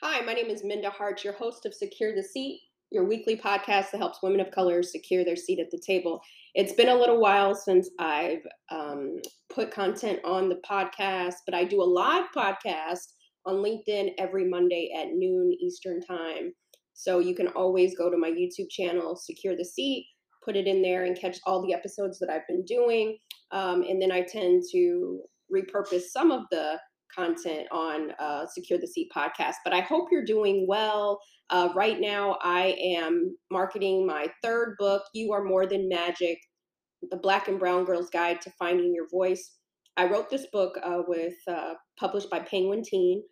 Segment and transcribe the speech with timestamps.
[0.00, 2.60] Hi, my name is Minda Harts, your host of Secure the Seat,
[2.92, 6.20] your weekly podcast that helps women of color secure their seat at the table.
[6.54, 9.16] It's been a little while since I've um,
[9.52, 13.08] put content on the podcast, but I do a live podcast
[13.44, 16.52] on LinkedIn every Monday at noon Eastern Time.
[16.94, 20.06] So you can always go to my YouTube channel, Secure the Seat,
[20.44, 23.18] put it in there and catch all the episodes that I've been doing.
[23.50, 25.22] Um, and then I tend to
[25.52, 26.78] repurpose some of the
[27.18, 29.54] content on uh, Secure the Seat podcast.
[29.64, 31.20] But I hope you're doing well.
[31.50, 36.38] Uh, right now, I am marketing my third book, You Are More Than Magic
[37.10, 39.56] The Black and Brown Girl's Guide to Finding Your Voice.
[39.96, 43.22] I wrote this book uh, with uh, published by Penguin Teen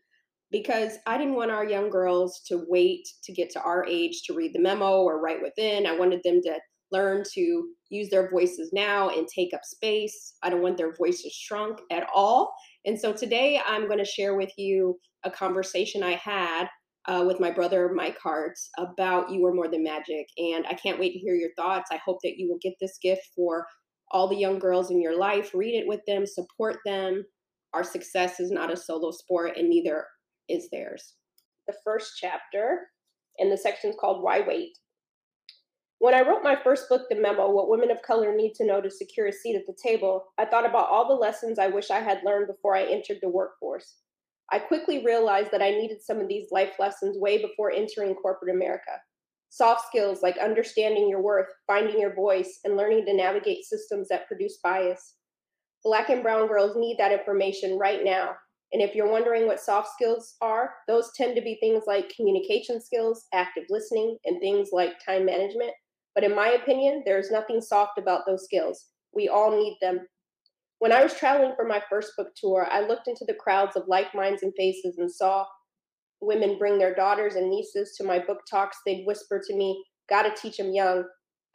[0.51, 4.35] because I didn't want our young girls to wait to get to our age to
[4.35, 5.87] read the memo or right within.
[5.87, 6.59] I wanted them to
[6.93, 10.35] learn to use their voices now and take up space.
[10.43, 12.55] I don't want their voices shrunk at all.
[12.87, 16.69] And so today I'm going to share with you a conversation I had
[17.07, 20.27] uh, with my brother Mike Harts about You Are More Than Magic.
[20.39, 21.91] And I can't wait to hear your thoughts.
[21.93, 23.67] I hope that you will get this gift for
[24.13, 25.51] all the young girls in your life.
[25.53, 27.25] Read it with them, support them.
[27.75, 30.07] Our success is not a solo sport, and neither
[30.49, 31.15] is theirs.
[31.67, 32.87] The first chapter,
[33.39, 34.71] and the section is called Why Wait.
[35.99, 38.83] When I wrote my first book, The Memo What Women of Color Need to Know
[38.83, 41.91] to Secure a Seat at the Table, I thought about all the lessons I wish
[41.91, 43.95] I had learned before I entered the workforce.
[44.53, 48.55] I quickly realized that I needed some of these life lessons way before entering corporate
[48.55, 49.01] America.
[49.49, 54.29] Soft skills like understanding your worth, finding your voice, and learning to navigate systems that
[54.29, 55.15] produce bias.
[55.83, 58.33] Black and brown girls need that information right now.
[58.73, 62.83] And if you're wondering what soft skills are, those tend to be things like communication
[62.83, 65.73] skills, active listening, and things like time management.
[66.17, 68.87] But in my opinion, there is nothing soft about those skills.
[69.15, 70.01] We all need them.
[70.79, 73.87] When I was traveling for my first book tour, I looked into the crowds of
[73.87, 75.45] like minds and faces and saw
[76.23, 78.79] women bring their daughters and nieces to my book talks.
[78.85, 81.05] They'd whisper to me, Gotta teach them young.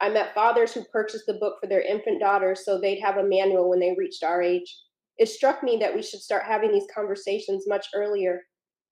[0.00, 3.24] I met fathers who purchased the book for their infant daughters so they'd have a
[3.24, 4.76] manual when they reached our age.
[5.18, 8.40] It struck me that we should start having these conversations much earlier.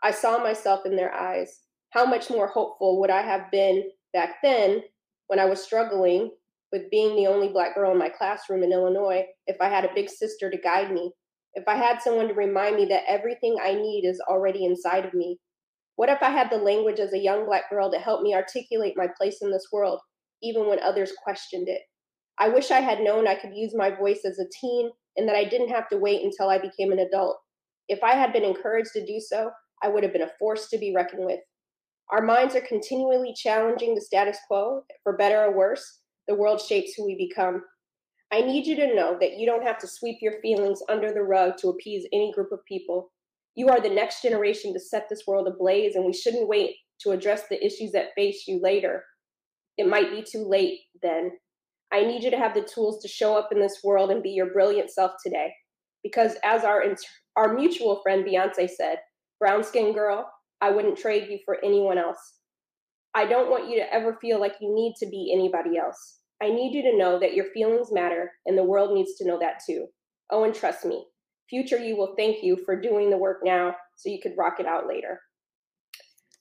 [0.03, 1.61] I saw myself in their eyes.
[1.91, 4.83] How much more hopeful would I have been back then
[5.31, 6.33] when I was struggling
[6.73, 9.95] with being the only black girl in my classroom in Illinois, if I had a
[9.95, 11.13] big sister to guide me,
[11.55, 15.15] if I had someone to remind me that everything I need is already inside of
[15.15, 15.39] me.
[15.95, 18.95] What if I had the language as a young black girl to help me articulate
[18.97, 20.01] my place in this world,
[20.43, 21.83] even when others questioned it?
[22.41, 25.37] I wish I had known I could use my voice as a teen and that
[25.37, 27.39] I didn't have to wait until I became an adult.
[27.87, 30.79] If I had been encouraged to do so, I would have been a force to
[30.79, 31.39] be reckoned with.
[32.11, 36.01] Our minds are continually challenging the status quo, for better or worse.
[36.27, 37.63] The world shapes who we become.
[38.33, 41.23] I need you to know that you don't have to sweep your feelings under the
[41.23, 43.13] rug to appease any group of people.
[43.55, 47.11] You are the next generation to set this world ablaze, and we shouldn't wait to
[47.11, 49.05] address the issues that face you later.
[49.79, 51.33] It might be too late then.
[51.93, 54.31] I need you to have the tools to show up in this world and be
[54.31, 55.53] your brilliant self today.
[56.03, 56.85] Because as our,
[57.37, 58.99] our mutual friend Beyonce said,
[59.39, 62.35] brown skin girl, I wouldn't trade you for anyone else.
[63.15, 66.19] I don't want you to ever feel like you need to be anybody else.
[66.43, 69.39] I need you to know that your feelings matter and the world needs to know
[69.41, 69.87] that too.
[70.31, 71.05] Oh, and trust me,
[71.49, 74.67] future you will thank you for doing the work now so you could rock it
[74.67, 75.21] out later.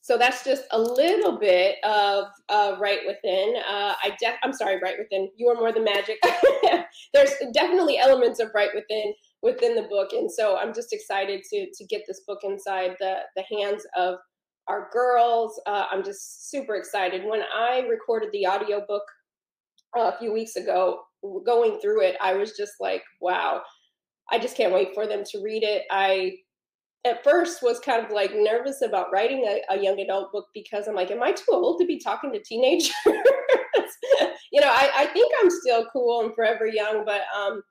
[0.02, 3.56] So that's just a little bit of uh, Right Within.
[3.58, 5.30] Uh, I def- I'm sorry, right Within.
[5.36, 6.18] You are more than magic.
[7.14, 10.14] There's definitely elements of right Within within the book.
[10.14, 14.16] And so I'm just excited to to get this book inside the the hands of
[14.68, 15.60] our girls.
[15.66, 17.24] Uh, I'm just super excited.
[17.26, 19.04] When I recorded the audiobook
[19.98, 21.02] uh, a few weeks ago,
[21.46, 23.62] going through it, I was just like, wow,
[24.32, 25.84] I just can't wait for them to read it.
[25.92, 26.38] I
[27.06, 30.88] at first was kind of like nervous about writing a, a young adult book because
[30.88, 32.94] I'm like, am I too old to be talking to teenagers?
[34.52, 37.62] you know, I, I think I'm still cool and forever young, but um,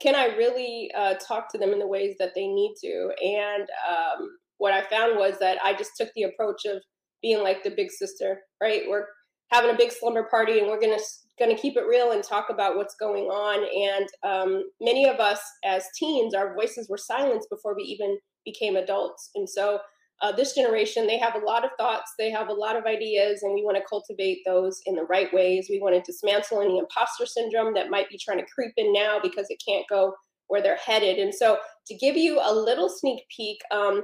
[0.00, 3.10] can I really uh, talk to them in the ways that they need to?
[3.22, 6.82] And um, what I found was that I just took the approach of
[7.22, 8.82] being like the big sister, right?
[8.88, 9.06] We're
[9.50, 10.98] having a big slumber party and we're gonna
[11.38, 13.64] gonna keep it real and talk about what's going on.
[13.92, 18.76] And um, many of us as teens, our voices were silenced before we even became
[18.76, 19.30] adults.
[19.34, 19.78] And so
[20.22, 23.42] uh, this generation, they have a lot of thoughts, they have a lot of ideas,
[23.42, 25.66] and we want to cultivate those in the right ways.
[25.68, 29.18] We want to dismantle any imposter syndrome that might be trying to creep in now
[29.22, 30.14] because it can't go
[30.46, 31.18] where they're headed.
[31.18, 34.02] And so, to give you a little sneak peek, um,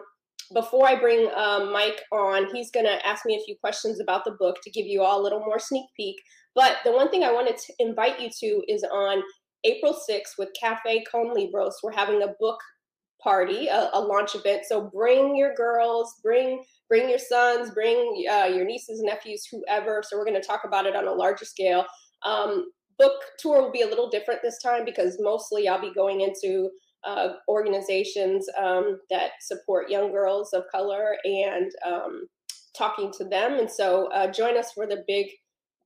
[0.52, 4.24] before I bring um, Mike on, he's going to ask me a few questions about
[4.24, 6.16] the book to give you all a little more sneak peek.
[6.54, 9.22] But the one thing I wanted to invite you to is on
[9.64, 11.78] April 6th with Cafe Con Libros.
[11.82, 12.58] We're having a book
[13.22, 14.62] party, a, a, launch event.
[14.66, 20.02] So bring your girls, bring bring your sons, bring uh, your nieces, nephews, whoever.
[20.06, 21.84] So we're going to talk about it on a larger scale.
[22.24, 26.20] Um, book tour will be a little different this time because mostly I'll be going
[26.20, 26.70] into
[27.04, 32.26] uh, organizations um, that support young girls of color and um,
[32.76, 33.58] talking to them.
[33.58, 35.26] And so uh, join us for the big,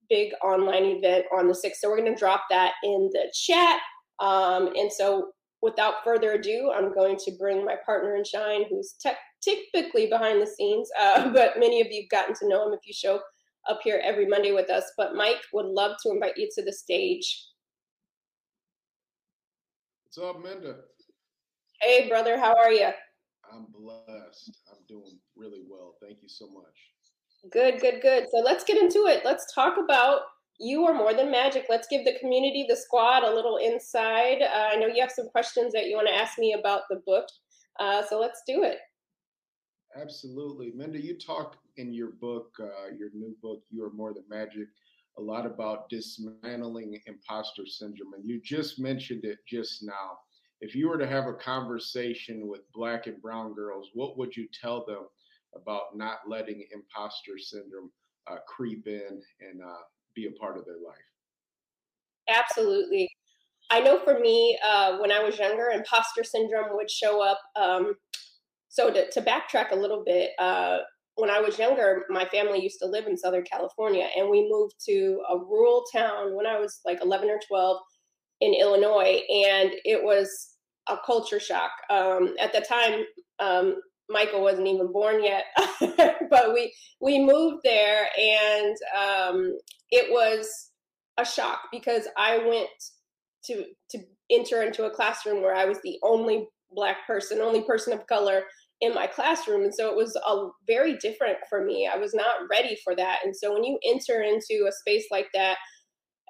[0.08, 1.76] big online event on the 6th.
[1.80, 3.80] So we're going to drop that in the chat.
[4.20, 5.32] Um, and so
[5.64, 9.10] without further ado, I'm going to bring my partner in shine, who's te-
[9.42, 12.86] typically behind the scenes, uh, but many of you have gotten to know him if
[12.86, 13.18] you show
[13.68, 14.84] up here every Monday with us.
[14.96, 17.46] But Mike would love to invite you to the stage.
[20.04, 20.76] What's up, Minda?
[21.80, 22.90] Hey, brother, how are you?
[23.50, 24.58] I'm blessed.
[24.70, 25.96] I'm doing really well.
[26.02, 27.50] Thank you so much.
[27.50, 28.26] Good, good, good.
[28.30, 29.22] So let's get into it.
[29.24, 30.20] Let's talk about
[30.58, 31.66] you are more than magic.
[31.68, 34.42] Let's give the community, the squad, a little inside.
[34.42, 37.02] Uh, I know you have some questions that you want to ask me about the
[37.06, 37.26] book.
[37.80, 38.78] Uh, so let's do it.
[40.00, 40.72] Absolutely.
[40.74, 44.68] Minda, you talk in your book, uh, your new book, You Are More Than Magic,
[45.18, 48.14] a lot about dismantling imposter syndrome.
[48.14, 50.18] And you just mentioned it just now
[50.64, 54.48] if you were to have a conversation with black and brown girls, what would you
[54.58, 55.06] tell them
[55.54, 57.90] about not letting imposter syndrome
[58.26, 59.82] uh, creep in and uh,
[60.14, 60.96] be a part of their life?
[62.28, 63.08] Absolutely.
[63.70, 67.40] I know for me, uh, when I was younger, imposter syndrome would show up.
[67.56, 67.94] Um,
[68.68, 70.78] so to, to, backtrack a little bit, uh,
[71.16, 74.74] when I was younger, my family used to live in Southern California, and we moved
[74.86, 77.78] to a rural town when I was like 11 or 12
[78.40, 80.56] in Illinois, and it was
[80.88, 81.70] a culture shock.
[81.88, 83.04] Um, at the time,
[83.38, 83.76] um,
[84.08, 85.44] Michael wasn't even born yet,
[86.30, 89.58] but we we moved there, and um,
[89.90, 90.70] it was
[91.18, 92.68] a shock because I went
[93.46, 93.98] to to
[94.30, 98.42] enter into a classroom where I was the only black person, only person of color
[98.80, 101.88] in my classroom, and so it was a very different for me.
[101.92, 105.28] I was not ready for that, and so when you enter into a space like
[105.34, 105.56] that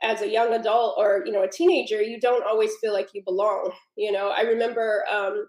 [0.03, 3.23] as a young adult or you know a teenager you don't always feel like you
[3.25, 4.29] belong you know?
[4.29, 5.47] I remember um,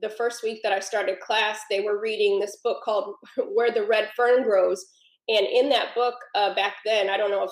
[0.00, 3.14] the first week that i started class they were reading this book called
[3.54, 4.84] where the red fern grows
[5.28, 7.50] and in that book uh, back then i don't know if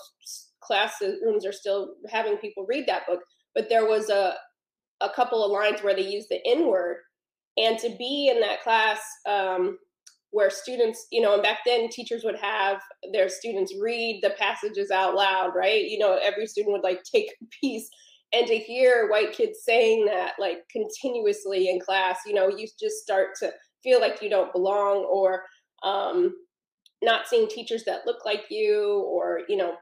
[0.60, 3.20] classrooms are still having people read that book
[3.54, 4.34] but there was a
[5.00, 6.96] a couple of lines where they used the n word
[7.56, 9.78] and to be in that class um,
[10.30, 12.80] where students, you know, and back then teachers would have
[13.12, 15.84] their students read the passages out loud, right?
[15.84, 17.88] You know, every student would like take a piece.
[18.32, 22.96] And to hear white kids saying that like continuously in class, you know, you just
[22.96, 23.52] start to
[23.82, 25.44] feel like you don't belong or
[25.82, 26.34] um,
[27.02, 29.74] not seeing teachers that look like you or, you know,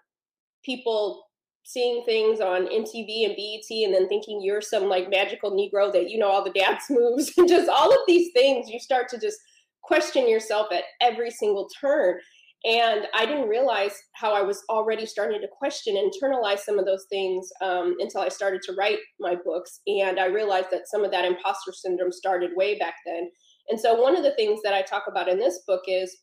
[0.64, 1.26] people
[1.64, 6.08] seeing things on MTV and BET and then thinking you're some like magical Negro that
[6.08, 9.19] you know all the dance moves and just all of these things, you start to
[9.19, 9.38] just
[9.82, 12.20] question yourself at every single turn.
[12.64, 17.06] And I didn't realize how I was already starting to question, internalize some of those
[17.11, 19.81] things um, until I started to write my books.
[19.87, 23.31] And I realized that some of that imposter syndrome started way back then.
[23.69, 26.17] And so, one of the things that I talk about in this book is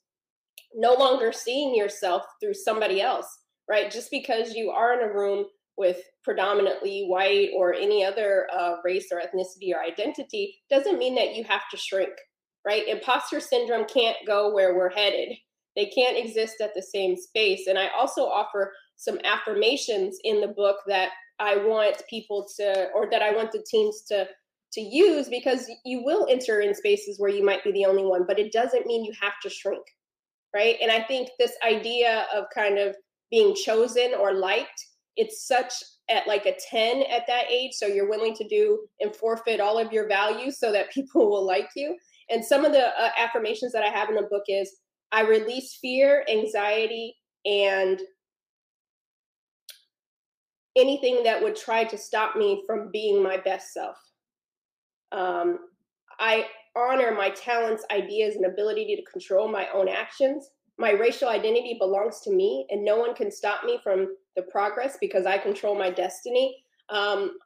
[0.75, 3.27] no longer seeing yourself through somebody else,
[3.69, 3.91] right?
[3.91, 5.45] Just because you are in a room
[5.77, 11.35] with predominantly white or any other uh, race or ethnicity or identity doesn't mean that
[11.35, 12.13] you have to shrink
[12.65, 12.87] right?
[12.87, 15.37] Imposter syndrome can't go where we're headed.
[15.75, 17.67] They can't exist at the same space.
[17.67, 23.09] And I also offer some affirmations in the book that I want people to, or
[23.09, 24.27] that I want the teams to
[24.73, 28.25] to use because you will enter in spaces where you might be the only one,
[28.27, 29.85] but it doesn't mean you have to shrink,
[30.53, 30.77] right?
[30.81, 32.95] And I think this idea of kind of
[33.29, 34.83] being chosen or liked,
[35.15, 35.73] it's such
[36.09, 37.73] at like a 10 at that age.
[37.73, 41.45] So you're willing to do and forfeit all of your values so that people will
[41.45, 41.95] like you.
[42.29, 44.71] And some of the uh, affirmations that I have in the book is
[45.13, 47.15] I release fear, anxiety,
[47.45, 48.01] and
[50.75, 53.95] anything that would try to stop me from being my best self.
[55.11, 55.59] Um,
[56.19, 60.49] I honor my talents, ideas, and ability to control my own actions.
[60.79, 64.97] My racial identity belongs to me, and no one can stop me from the progress
[64.99, 66.63] because I control my destiny.
[66.89, 67.37] Um,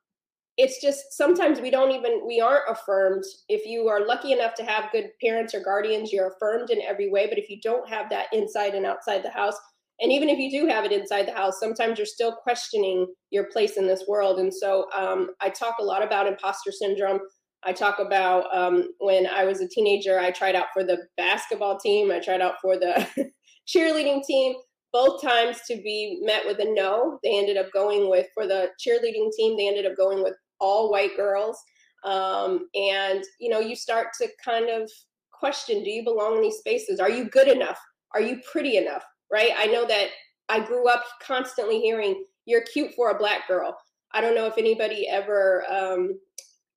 [0.57, 3.23] it's just sometimes we don't even we aren't affirmed.
[3.47, 7.09] If you are lucky enough to have good parents or guardians you're affirmed in every
[7.09, 7.27] way.
[7.27, 9.55] But if you don't have that inside and outside the house
[9.99, 13.45] and even if you do have it inside the house sometimes you're still questioning your
[13.45, 14.39] place in this world.
[14.39, 17.19] And so um, i talk a lot about imposter syndrome.
[17.63, 21.77] I talk about um, when i was a teenager i tried out for the basketball
[21.77, 22.11] team.
[22.11, 23.07] I tried out for the
[23.67, 24.55] cheerleading team.
[24.93, 28.69] Both times to be met with a no they ended up going with for the
[28.83, 31.61] cheerleading team they ended up going with all white girls.
[32.03, 34.89] Um, and you know, you start to kind of
[35.31, 36.99] question: Do you belong in these spaces?
[36.99, 37.79] Are you good enough?
[38.13, 39.03] Are you pretty enough?
[39.31, 39.51] Right?
[39.57, 40.09] I know that
[40.49, 43.77] I grew up constantly hearing, "You're cute for a black girl."
[44.13, 46.19] I don't know if anybody ever um,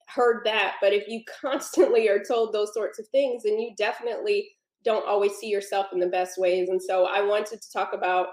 [0.09, 4.51] heard that, but if you constantly are told those sorts of things, then you definitely
[4.85, 6.69] don't always see yourself in the best ways.
[6.69, 8.29] And so I wanted to talk about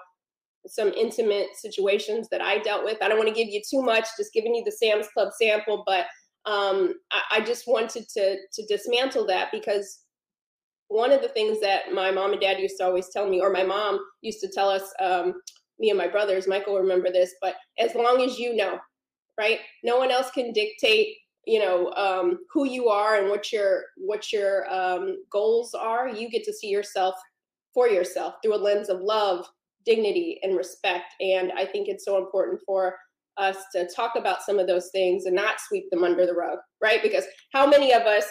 [0.68, 2.98] some intimate situations that I dealt with.
[3.02, 5.84] I don't want to give you too much, just giving you the Sam's Club sample,
[5.86, 6.06] but
[6.46, 10.00] um, I, I just wanted to to dismantle that because
[10.90, 13.52] one of the things that my mom and dad used to always tell me, or
[13.52, 15.34] my mom used to tell us, um,
[15.80, 18.80] me and my brothers, Michael remember this, but as long as you know,
[19.40, 19.60] right?
[19.84, 24.32] No one else can dictate you know um, who you are and what your what
[24.32, 27.16] your um, goals are you get to see yourself
[27.74, 29.46] for yourself through a lens of love
[29.88, 31.16] dignity and respect.
[31.20, 32.96] And i think it's so important for
[33.38, 36.60] us to talk about some of those things and not sweep them under the rug
[36.82, 37.02] right?
[37.02, 38.26] Because how many of us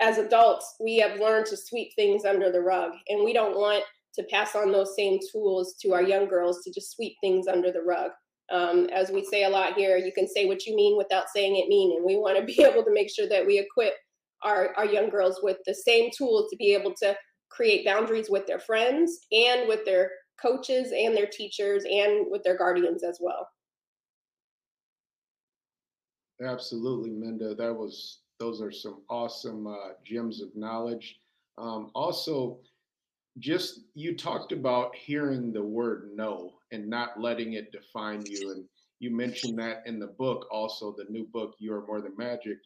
[0.00, 2.92] as adults we have learned to sweep things under the rug?
[3.08, 6.72] And we don't want to pass on those same tools to our young girls to
[6.72, 8.10] just sweep things under the rug.
[8.52, 11.56] Um, as we say a lot here, you can say what you mean without saying
[11.56, 11.96] it mean.
[11.96, 13.94] And we want to be able to make sure that we equip
[14.42, 17.16] our, our young girls with the same tools to be able to
[17.50, 22.56] create boundaries with their friends and with their coaches and their teachers and with their
[22.56, 23.48] guardians as well.
[26.42, 27.54] Absolutely, Minda.
[27.54, 31.18] That was those are some awesome uh, gems of knowledge.
[31.58, 32.60] Um, also,
[33.38, 38.64] just you talked about hearing the word no and not letting it define you and
[38.98, 42.58] you mentioned that in the book also the new book you are more than magic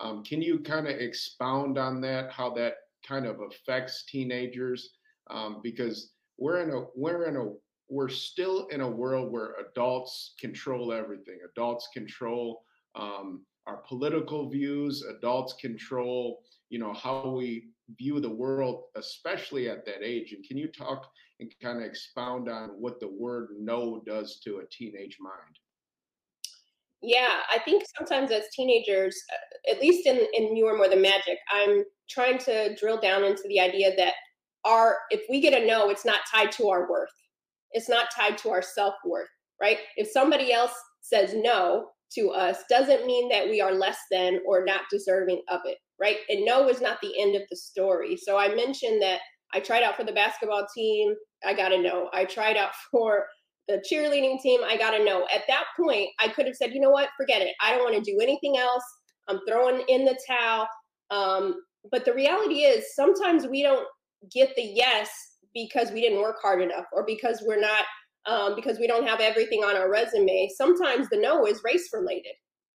[0.00, 2.74] um, can you kind of expound on that how that
[3.06, 4.90] kind of affects teenagers
[5.30, 6.12] um, because
[6.42, 7.46] we're in a we're in a
[7.88, 15.04] we're still in a world where adults control everything adults control um, our political views
[15.16, 20.32] adults control you know how we view the world, especially at that age.
[20.32, 24.58] And can you talk and kind of expound on what the word no does to
[24.58, 25.58] a teenage mind?
[27.02, 31.02] Yeah, I think sometimes as teenagers, uh, at least in, in You Are More Than
[31.02, 34.14] Magic, I'm trying to drill down into the idea that
[34.64, 37.10] our if we get a no, it's not tied to our worth.
[37.72, 39.28] It's not tied to our self-worth,
[39.60, 39.78] right?
[39.96, 44.64] If somebody else says no to us, doesn't mean that we are less than or
[44.64, 46.16] not deserving of it right?
[46.28, 48.16] And no is not the end of the story.
[48.16, 49.20] So I mentioned that
[49.54, 51.14] I tried out for the basketball team.
[51.46, 52.10] I got a no.
[52.12, 53.26] I tried out for
[53.68, 54.60] the cheerleading team.
[54.64, 55.26] I got a no.
[55.32, 57.54] At that point, I could have said, you know what, forget it.
[57.62, 58.82] I don't want to do anything else.
[59.28, 60.66] I'm throwing in the towel.
[61.10, 63.86] Um, but the reality is, sometimes we don't
[64.30, 65.10] get the yes
[65.54, 67.84] because we didn't work hard enough or because we're not,
[68.26, 70.48] um, because we don't have everything on our resume.
[70.56, 72.32] Sometimes the no is race related.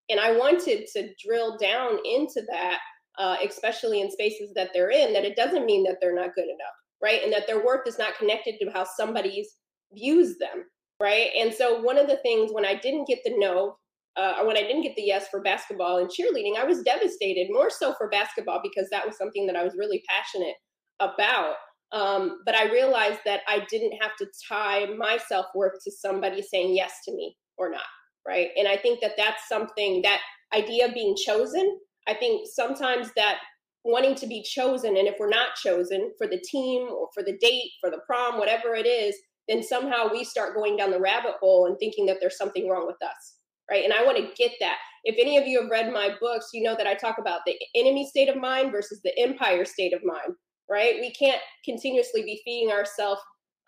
[0.09, 2.79] And I wanted to drill down into that
[3.19, 6.45] uh, especially in spaces that they're in, that it doesn't mean that they're not good
[6.45, 7.23] enough, right?
[7.23, 9.47] And that their worth is not connected to how somebody
[9.93, 10.65] views them,
[11.01, 11.29] right?
[11.37, 13.77] And so one of the things when I didn't get the no,
[14.17, 17.71] uh, when I didn't get the yes for basketball and cheerleading, I was devastated, more
[17.71, 20.55] so for basketball because that was something that I was really passionate
[21.03, 21.55] about.
[21.93, 26.41] Um, but I realized that I didn't have to tie my self worth to somebody
[26.41, 27.83] saying yes to me or not,
[28.27, 28.49] right?
[28.57, 30.21] And I think that that's something that
[30.55, 33.39] idea of being chosen I think sometimes that
[33.85, 37.37] wanting to be chosen, and if we're not chosen for the team or for the
[37.39, 39.17] date, for the prom, whatever it is,
[39.49, 42.87] then somehow we start going down the rabbit hole and thinking that there's something wrong
[42.87, 43.37] with us.
[43.71, 43.85] Right.
[43.85, 44.77] And I want to get that.
[45.05, 47.57] If any of you have read my books, you know that I talk about the
[47.75, 50.35] enemy state of mind versus the empire state of mind.
[50.71, 50.97] Right.
[51.01, 53.21] We can't continuously be feeding ourselves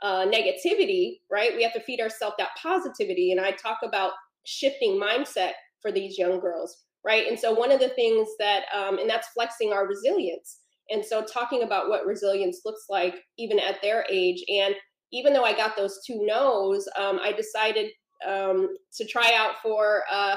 [0.03, 1.21] uh, negativity.
[1.31, 1.55] Right.
[1.55, 3.33] We have to feed ourselves that positivity.
[3.33, 4.13] And I talk about
[4.45, 7.29] shifting mindset for these young girls right?
[7.29, 10.61] And so one of the things that, um, and that's flexing our resilience.
[10.91, 14.43] And so talking about what resilience looks like even at their age.
[14.49, 14.75] And
[15.13, 17.91] even though I got those two no's, um, I decided
[18.27, 20.37] um, to try out for uh,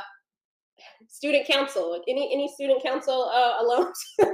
[1.08, 2.02] student council.
[2.08, 3.92] Any any student council uh, alone?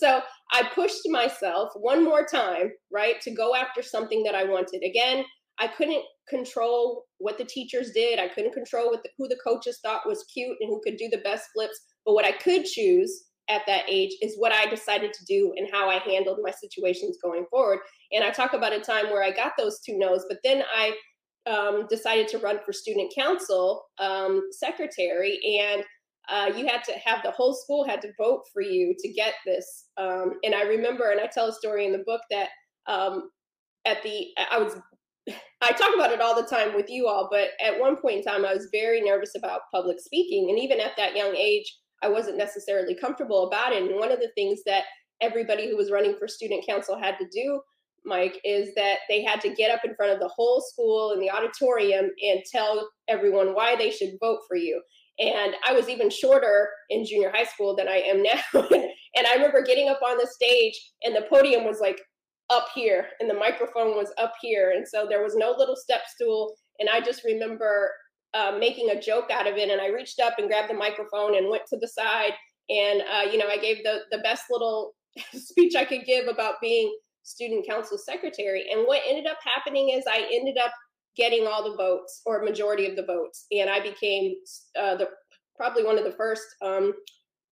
[0.00, 0.20] so
[0.52, 4.82] I pushed myself one more time, right, to go after something that I wanted.
[4.84, 5.24] Again,
[5.58, 8.18] I couldn't control what the teachers did.
[8.18, 11.08] I couldn't control what the, who the coaches thought was cute and who could do
[11.10, 11.78] the best flips.
[12.06, 15.68] But what I could choose at that age is what I decided to do and
[15.70, 17.80] how I handled my situations going forward.
[18.12, 20.92] And I talk about a time where I got those two no's, but then I
[21.46, 25.84] um, decided to run for student council um, secretary, and
[26.28, 29.34] uh, you had to have the whole school had to vote for you to get
[29.44, 29.86] this.
[29.96, 32.48] Um, and I remember, and I tell a story in the book that
[32.86, 33.30] um,
[33.84, 34.76] at the I was
[35.62, 38.22] I talk about it all the time with you all, but at one point in
[38.24, 40.48] time, I was very nervous about public speaking.
[40.48, 43.82] And even at that young age, I wasn't necessarily comfortable about it.
[43.82, 44.84] And one of the things that
[45.20, 47.60] everybody who was running for student council had to do,
[48.04, 51.20] Mike, is that they had to get up in front of the whole school in
[51.20, 54.80] the auditorium and tell everyone why they should vote for you.
[55.18, 58.40] And I was even shorter in junior high school than I am now.
[58.54, 62.00] and I remember getting up on the stage and the podium was like
[62.48, 64.72] up here and the microphone was up here.
[64.74, 66.54] And so there was no little step stool.
[66.78, 67.90] And I just remember
[68.34, 69.70] uh, making a joke out of it.
[69.70, 72.32] And I reached up and grabbed the microphone and went to the side.
[72.68, 74.92] And, uh, you know, I gave the, the best little
[75.34, 76.92] speech I could give about being
[77.22, 78.66] student council secretary.
[78.70, 80.72] And what ended up happening is I ended up
[81.16, 84.34] getting all the votes or majority of the votes, and I became
[84.78, 85.08] uh, the
[85.56, 86.46] probably one of the first.
[86.62, 86.92] Um,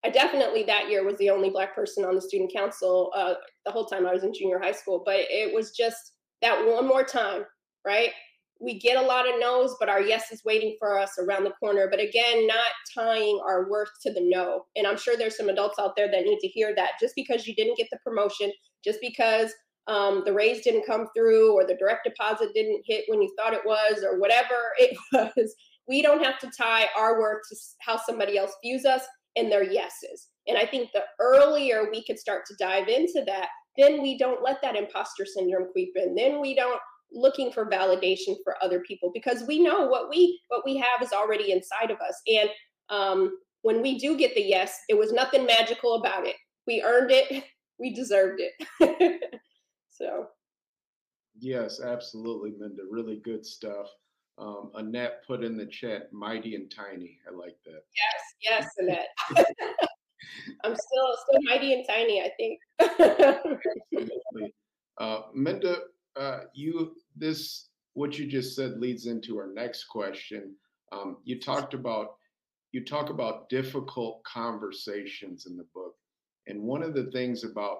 [0.04, 3.34] I definitely that year was the only black person on the student council uh,
[3.66, 5.02] the whole time I was in junior high school.
[5.04, 7.44] But it was just that one more time,
[7.84, 8.10] right?
[8.60, 11.52] We get a lot of no's, but our yes is waiting for us around the
[11.60, 11.88] corner.
[11.90, 14.66] But again, not tying our worth to the no.
[14.76, 16.92] And I'm sure there's some adults out there that need to hear that.
[17.00, 18.50] Just because you didn't get the promotion,
[18.84, 19.52] just because
[19.88, 23.54] um, the raise didn't come through or the direct deposit didn't hit when you thought
[23.54, 25.54] it was or whatever it was
[25.88, 29.02] we don't have to tie our worth to how somebody else views us
[29.36, 33.48] and their yeses and i think the earlier we could start to dive into that
[33.76, 36.80] then we don't let that imposter syndrome creep in then we don't
[37.12, 41.12] looking for validation for other people because we know what we what we have is
[41.12, 42.50] already inside of us and
[42.90, 46.36] um, when we do get the yes it was nothing magical about it
[46.66, 47.44] we earned it
[47.80, 49.22] we deserved it
[49.98, 50.28] So.
[51.40, 52.82] Yes, absolutely, Minda.
[52.88, 53.88] Really good stuff.
[54.38, 57.18] Um, Annette put in the chat, mighty and tiny.
[57.28, 57.82] I like that.
[57.96, 59.08] Yes, yes, Annette.
[60.64, 62.60] I'm still still mighty and tiny, I think.
[65.00, 65.76] Uh, Minda,
[66.18, 70.54] uh, you this what you just said leads into our next question.
[70.92, 72.16] Um, you talked about
[72.72, 75.94] you talk about difficult conversations in the book,
[76.46, 77.78] and one of the things about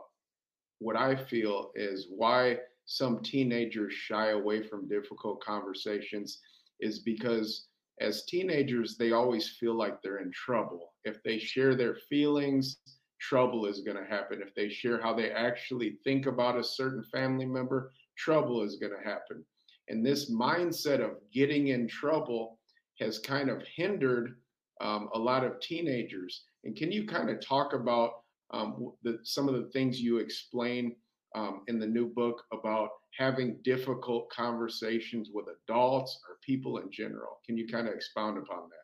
[0.78, 6.40] what I feel is why some teenagers shy away from difficult conversations
[6.81, 7.66] is because
[8.01, 10.92] as teenagers, they always feel like they're in trouble.
[11.05, 12.79] If they share their feelings,
[13.20, 14.40] trouble is going to happen.
[14.40, 18.92] If they share how they actually think about a certain family member, trouble is going
[18.92, 19.44] to happen.
[19.88, 22.59] And this mindset of getting in trouble
[23.00, 24.37] has kind of hindered
[24.81, 26.44] um, a lot of teenagers.
[26.64, 28.11] And can you kind of talk about
[28.52, 30.94] um, the, some of the things you explain
[31.35, 37.38] um, in the new book about having difficult conversations with adults or people in general.
[37.44, 38.76] Can you kind of expound upon that?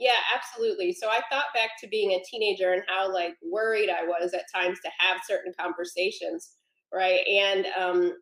[0.00, 0.92] Yeah, absolutely.
[0.92, 4.44] So I thought back to being a teenager and how like worried I was at
[4.54, 6.52] times to have certain conversations,
[6.92, 7.20] right?
[7.26, 8.12] And um,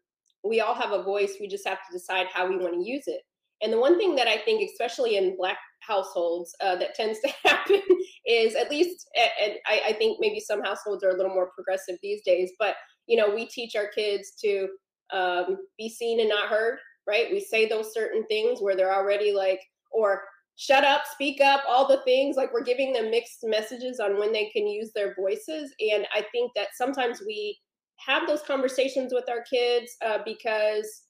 [0.44, 1.34] we all have a voice.
[1.40, 3.22] We just have to decide how we want to use it.
[3.62, 7.32] And the one thing that I think, especially in Black households, uh, that tends to
[7.44, 7.80] happen
[8.26, 11.96] is at least, and I, I think maybe some households are a little more progressive
[12.02, 12.74] these days, but
[13.06, 14.68] you know, we teach our kids to
[15.12, 17.30] um, be seen and not heard, right?
[17.30, 19.60] We say those certain things where they're already like,
[19.92, 20.22] or
[20.56, 22.36] shut up, speak up, all the things.
[22.36, 25.72] Like we're giving them mixed messages on when they can use their voices.
[25.92, 27.58] And I think that sometimes we
[27.98, 31.02] have those conversations with our kids uh, because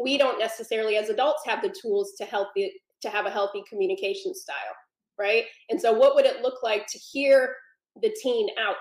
[0.00, 2.72] we don't necessarily as adults have the tools to help it
[3.02, 4.74] to have a healthy communication style
[5.18, 5.44] right?
[5.68, 7.56] And so what would it look like to hear
[8.00, 8.76] the teen out?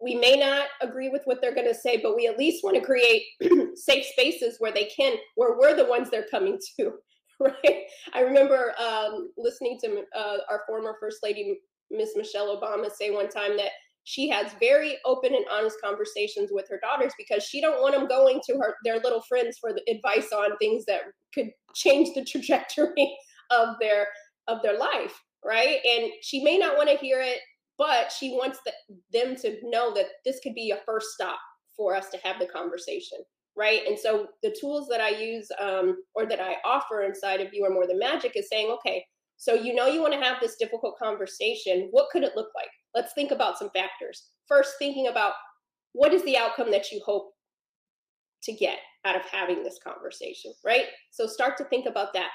[0.00, 2.76] We may not agree with what they're going to say but we at least want
[2.76, 3.22] to create
[3.74, 6.92] safe spaces where they can where we're the ones they're coming to
[7.40, 7.82] right?
[8.14, 13.28] I remember um, listening to uh, our former first lady miss michelle obama say one
[13.28, 13.70] time that
[14.08, 18.08] she has very open and honest conversations with her daughters because she don't want them
[18.08, 21.02] going to her their little friends for advice on things that
[21.34, 23.14] could change the trajectory
[23.50, 24.06] of their
[24.48, 25.78] of their life right?
[25.84, 27.38] And she may not want to hear it
[27.76, 28.72] but she wants the,
[29.12, 31.38] them to know that this could be a first stop
[31.76, 33.18] for us to have the conversation
[33.58, 33.82] right?
[33.86, 37.62] And so the tools that i use um, or that i offer inside of you
[37.64, 39.04] are more than magic is saying okay
[39.38, 42.68] so you know you want to have this difficult conversation what could it look like
[42.94, 44.30] let's think about some factors.
[44.46, 45.34] First, thinking about
[45.92, 47.32] what is the outcome that you hope
[48.42, 50.86] to get out of having this conversation, right?
[51.10, 52.30] So start to think about that.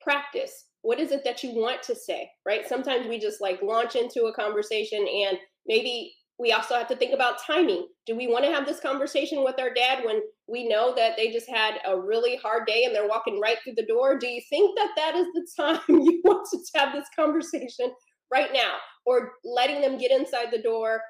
[0.00, 0.66] Practice.
[0.82, 2.66] What is it that you want to say, right?
[2.66, 7.12] Sometimes we just like launch into a conversation and maybe we also have to think
[7.12, 7.86] about timing.
[8.06, 11.30] Do we want to have this conversation with our dad when we know that they
[11.30, 14.18] just had a really hard day and they're walking right through the door?
[14.18, 17.92] Do you think that that is the time you want to have this conversation
[18.32, 18.72] right now?
[19.06, 21.00] or letting them get inside the door,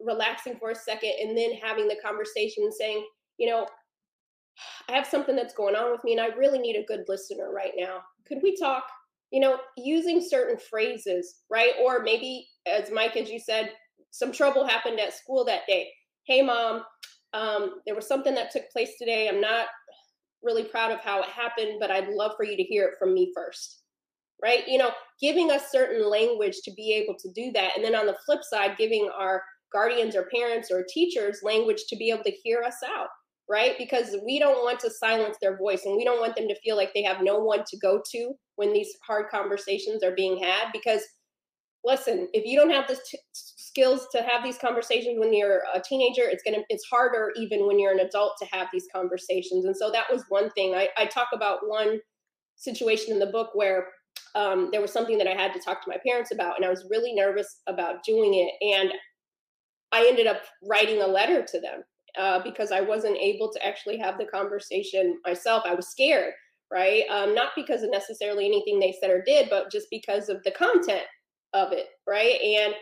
[0.00, 3.06] relaxing for a second, and then having the conversation and saying,
[3.38, 3.66] you know,
[4.88, 7.52] I have something that's going on with me and I really need a good listener
[7.54, 8.00] right now.
[8.26, 8.84] Could we talk?
[9.30, 11.72] you know, using certain phrases, right?
[11.84, 13.70] Or maybe, as Mike, as you said,
[14.10, 15.88] some trouble happened at school that day.
[16.26, 16.82] Hey, mom,
[17.32, 19.28] um, there was something that took place today.
[19.28, 19.66] I'm not
[20.42, 23.14] really proud of how it happened, but I'd love for you to hear it from
[23.14, 23.82] me first.
[24.42, 24.68] Right?
[24.68, 27.72] You know, giving us certain language to be able to do that.
[27.74, 29.42] And then on the flip side, giving our
[29.72, 33.08] guardians or parents or teachers language to be able to hear us out
[33.48, 33.76] right?
[33.78, 36.76] Because we don't want to silence their voice and we don't want them to feel
[36.76, 40.70] like they have no one to go to when these hard conversations are being had.
[40.72, 41.02] Because
[41.84, 43.18] listen, if you don't have the t-
[43.78, 47.78] skills to have these conversations when you're a teenager, it's gonna it's harder even when
[47.78, 49.64] you're an adult to have these conversations.
[49.64, 50.74] And so that was one thing.
[50.74, 52.00] I, I talk about one
[52.56, 53.88] situation in the book where
[54.34, 56.70] um, there was something that I had to talk to my parents about, and I
[56.70, 58.76] was really nervous about doing it.
[58.76, 58.92] And
[59.92, 61.82] I ended up writing a letter to them
[62.18, 65.62] uh, because I wasn't able to actually have the conversation myself.
[65.64, 66.34] I was scared,
[66.70, 67.04] right?
[67.10, 70.50] Um, not because of necessarily anything they said or did, but just because of the
[70.50, 71.04] content
[71.54, 72.40] of it, right?
[72.40, 72.74] And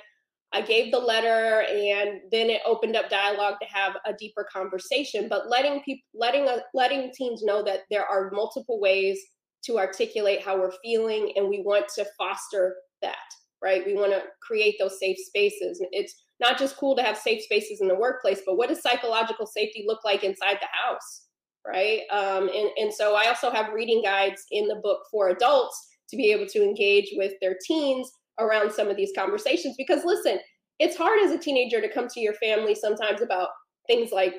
[0.52, 5.28] I gave the letter, and then it opened up dialogue to have a deeper conversation.
[5.28, 9.18] But letting people, letting uh, letting teens know that there are multiple ways
[9.64, 13.16] to articulate how we're feeling, and we want to foster that,
[13.62, 13.84] right?
[13.84, 15.84] We want to create those safe spaces.
[15.90, 19.46] It's not just cool to have safe spaces in the workplace, but what does psychological
[19.46, 21.22] safety look like inside the house?
[21.66, 22.02] Right.
[22.12, 25.76] Um, and, and so I also have reading guides in the book for adults
[26.10, 29.74] to be able to engage with their teens around some of these conversations.
[29.76, 30.38] Because listen,
[30.78, 33.48] it's hard as a teenager to come to your family sometimes about
[33.86, 34.34] things like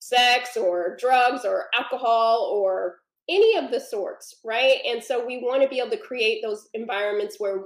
[0.00, 2.96] sex or drugs or alcohol or
[3.28, 4.78] any of the sorts, right?
[4.86, 7.62] And so we want to be able to create those environments where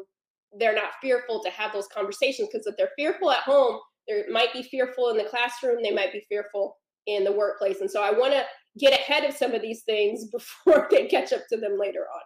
[0.59, 4.53] they're not fearful to have those conversations because if they're fearful at home, they might
[4.53, 7.81] be fearful in the classroom, they might be fearful in the workplace.
[7.81, 8.45] And so I want to
[8.79, 12.23] get ahead of some of these things before they catch up to them later on.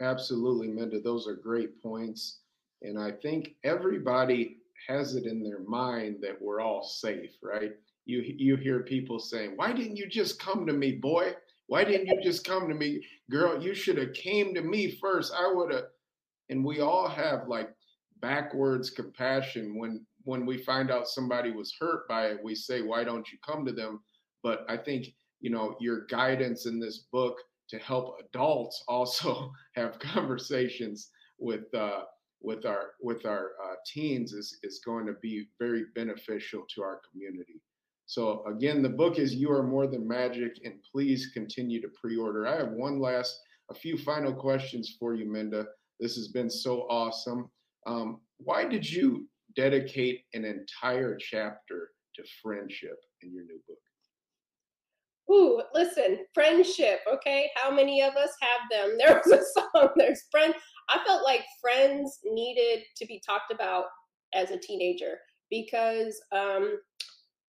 [0.00, 1.00] Absolutely, Minda.
[1.00, 2.40] Those are great points.
[2.82, 7.72] And I think everybody has it in their mind that we're all safe, right?
[8.04, 11.34] You you hear people saying, "Why didn't you just come to me, boy?"
[11.68, 13.06] Why didn't you just come to me?
[13.30, 15.32] Girl, you should have came to me first.
[15.32, 15.86] I would have.
[16.50, 17.70] And we all have like
[18.20, 23.04] backwards compassion when when we find out somebody was hurt by it, we say, why
[23.04, 24.00] don't you come to them?
[24.42, 25.08] But I think,
[25.40, 27.38] you know, your guidance in this book
[27.72, 32.02] to help adults also have conversations with uh,
[32.42, 37.00] with our with our uh, teens is is going to be very beneficial to our
[37.10, 37.60] community.
[38.06, 42.46] So again, the book is You Are More Than Magic, and please continue to pre-order.
[42.46, 45.66] I have one last, a few final questions for you, Minda.
[45.98, 47.48] This has been so awesome.
[47.86, 53.78] Um, why did you dedicate an entire chapter to friendship in your new book?
[55.32, 57.50] Ooh, listen, friendship, okay?
[57.56, 58.98] How many of us have them?
[58.98, 60.54] There was a song, there's friend.
[60.90, 63.84] I felt like friends needed to be talked about
[64.34, 65.18] as a teenager
[65.50, 66.78] because um,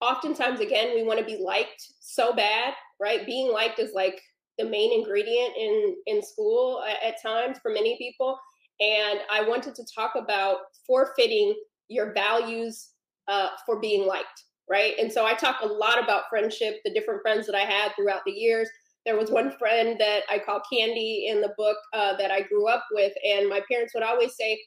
[0.02, 4.22] oftentimes again we want to be liked so bad right being liked is like
[4.58, 8.38] the main ingredient in in school at, at times for many people
[8.82, 11.56] and i wanted to talk about forfeiting
[11.88, 12.90] your values
[13.30, 17.22] uh, for being liked right and so i talk a lot about friendship the different
[17.22, 18.70] friends that i had throughout the years
[19.06, 22.68] there was one friend that i call candy in the book uh, that i grew
[22.68, 24.60] up with and my parents would always say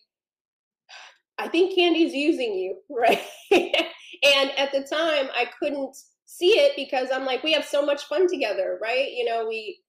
[1.38, 3.22] i think candy's using you right
[4.22, 8.04] and at the time, I couldn't see it because I'm like, we have so much
[8.04, 9.12] fun together, right?
[9.12, 9.80] You know, we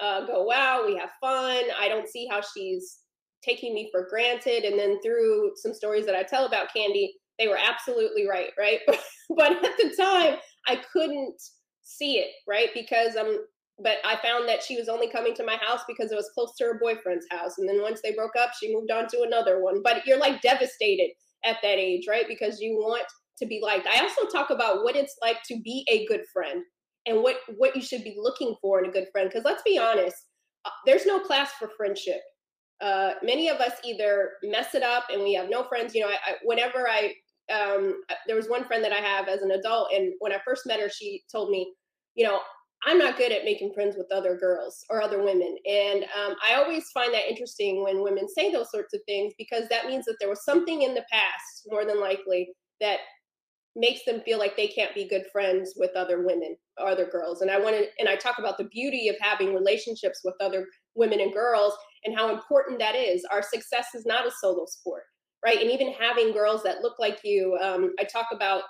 [0.00, 1.62] uh, go out, we have fun.
[1.78, 2.98] I don't see how she's
[3.42, 4.64] taking me for granted.
[4.64, 8.80] And then through some stories that I tell about Candy, they were absolutely right, right?
[9.36, 11.40] but at the time, I couldn't
[11.82, 12.68] see it, right?
[12.74, 13.38] Because I'm,
[13.82, 16.54] but I found that she was only coming to my house because it was close
[16.56, 17.58] to her boyfriend's house.
[17.58, 19.82] And then once they broke up, she moved on to another one.
[19.82, 21.10] But you're like devastated
[21.44, 22.26] at that age, right?
[22.28, 23.04] Because you want
[23.38, 23.86] to be liked.
[23.86, 26.62] I also talk about what it's like to be a good friend
[27.06, 29.28] and what what you should be looking for in a good friend.
[29.28, 30.16] Because let's be honest,
[30.64, 32.20] uh, there's no class for friendship.
[32.80, 35.94] Uh, many of us either mess it up and we have no friends.
[35.94, 37.14] You know, I, I, whenever I
[37.52, 40.38] um, uh, there was one friend that I have as an adult, and when I
[40.44, 41.72] first met her, she told me,
[42.14, 42.40] you know,
[42.86, 45.56] I'm not good at making friends with other girls or other women.
[45.66, 49.68] And um, I always find that interesting when women say those sorts of things because
[49.70, 52.98] that means that there was something in the past, more than likely, that
[53.76, 57.40] makes them feel like they can't be good friends with other women or other girls.
[57.40, 60.66] And i want to and i talk about the beauty of having relationships with other
[60.94, 63.24] women and girls and how important that is.
[63.32, 65.04] Our success is not a solo sport
[65.44, 68.62] right and even having girls that look like you um, i talk about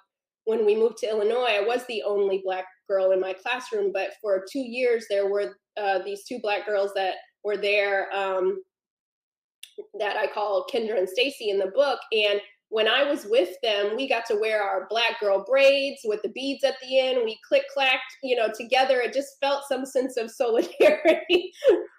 [0.45, 4.11] when we moved to illinois i was the only black girl in my classroom but
[4.21, 8.63] for two years there were uh, these two black girls that were there um,
[9.99, 11.99] that I call Kendra and Stacy in the book.
[12.13, 12.41] And
[12.75, 16.29] when I was with them, we got to wear our black girl braids with the
[16.31, 17.21] beads at the end.
[17.25, 19.01] We click clacked, you know, together.
[19.01, 21.53] It just felt some sense of solidarity,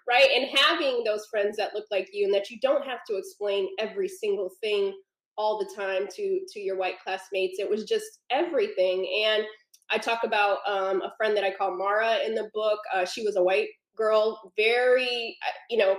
[0.06, 0.28] right?
[0.36, 3.70] And having those friends that look like you and that you don't have to explain
[3.78, 4.92] every single thing
[5.38, 7.58] all the time to to your white classmates.
[7.58, 9.24] It was just everything.
[9.24, 9.44] And
[9.90, 12.80] I talk about um, a friend that I call Mara in the book.
[12.94, 15.96] Uh, she was a white girl, very, uh, you know,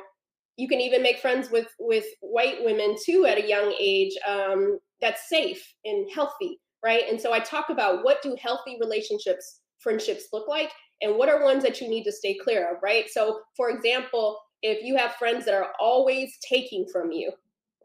[0.57, 4.13] you can even make friends with with white women too at a young age.
[4.27, 7.03] Um, that's safe and healthy, right?
[7.09, 11.43] And so I talk about what do healthy relationships, friendships look like, and what are
[11.43, 13.05] ones that you need to stay clear of, right?
[13.09, 17.31] So, for example, if you have friends that are always taking from you,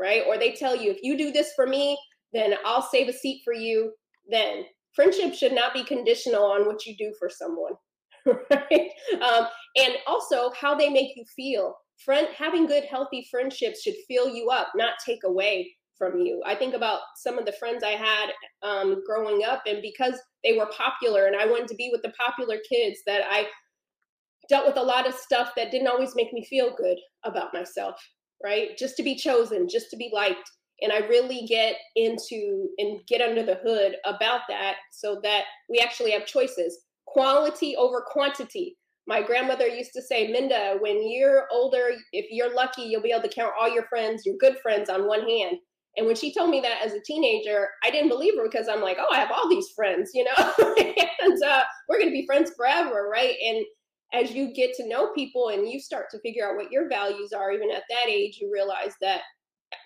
[0.01, 0.23] right?
[0.27, 1.99] Or they tell you, if you do this for me,
[2.33, 3.93] then I'll save a seat for you.
[4.31, 7.73] Then friendship should not be conditional on what you do for someone,
[8.27, 8.91] right?
[9.23, 11.77] Um, and also how they make you feel.
[12.05, 16.43] Friend, having good, healthy friendships should fill you up, not take away from you.
[16.45, 18.31] I think about some of the friends I had
[18.63, 22.13] um, growing up, and because they were popular and I wanted to be with the
[22.19, 23.47] popular kids, that I
[24.49, 27.97] dealt with a lot of stuff that didn't always make me feel good about myself
[28.43, 28.77] right?
[28.77, 30.51] Just to be chosen, just to be liked.
[30.81, 35.79] And I really get into and get under the hood about that so that we
[35.79, 38.77] actually have choices quality over quantity.
[39.07, 43.29] My grandmother used to say, Minda, when you're older, if you're lucky, you'll be able
[43.29, 45.57] to count all your friends, your good friends, on one hand.
[45.97, 48.81] And when she told me that as a teenager, I didn't believe her because I'm
[48.81, 50.53] like, oh, I have all these friends, you know,
[51.21, 53.35] and uh, we're going to be friends forever, right?
[53.45, 53.65] And
[54.15, 57.33] as you get to know people and you start to figure out what your values
[57.33, 59.23] are, even at that age, you realize that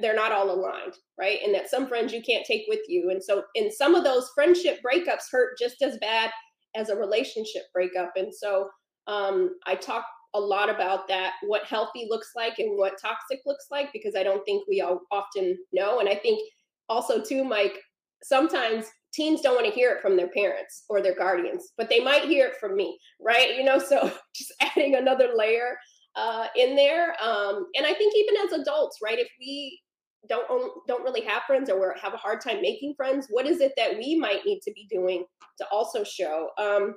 [0.01, 1.39] they're not all aligned, right?
[1.45, 3.11] And that some friends you can't take with you.
[3.11, 6.31] And so, in some of those friendship breakups hurt just as bad
[6.75, 8.13] as a relationship breakup.
[8.17, 8.69] And so,
[9.07, 13.67] um, I talk a lot about that, what healthy looks like and what toxic looks
[13.71, 16.01] like, because I don't think we all often know.
[16.01, 16.41] And I think
[16.89, 17.79] also, too, Mike,
[18.23, 22.01] sometimes teens don't want to hear it from their parents or their guardians, but they
[22.01, 23.57] might hear it from me, right?
[23.57, 25.77] You know, so just adding another layer
[26.17, 27.15] uh, in there.
[27.23, 29.81] Um, and I think even as adults, right, if we
[30.29, 33.73] don't don't really have friends or have a hard time making friends, what is it
[33.77, 35.25] that we might need to be doing
[35.59, 36.49] to also show?
[36.59, 36.95] Um,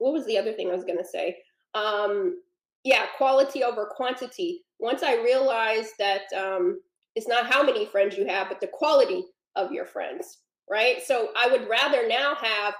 [0.00, 1.36] what was the other thing I was going to say?
[1.74, 2.42] Um,
[2.84, 4.64] yeah, quality over quantity.
[4.78, 6.80] Once I realized that um,
[7.14, 9.24] it's not how many friends you have, but the quality
[9.56, 10.38] of your friends
[10.70, 11.02] right?
[11.04, 12.74] So I would rather now have